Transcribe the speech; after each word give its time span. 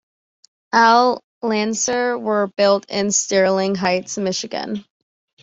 All 0.73 1.21
Lancers 1.43 2.17
were 2.19 2.47
built 2.57 2.87
in 2.89 3.11
Sterling 3.11 3.75
Heights, 3.75 4.17
Michigan. 4.17 4.83